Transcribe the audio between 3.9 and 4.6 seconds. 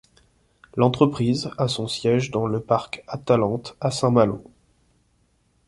Saint-Malo.